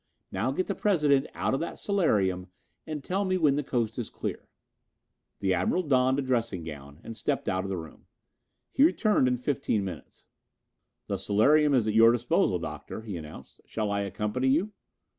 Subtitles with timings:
[0.31, 2.47] Now get the President out of that solarium
[2.87, 4.47] and tell me when the coast is clear."
[5.41, 8.07] The Admiral donned a dressing gown and stepped out of the room.
[8.71, 10.25] He returned in fifteen minutes.
[11.05, 13.61] "The solarium is at your disposal, Doctor," he announced.
[13.67, 14.71] "Shall I accompany you?"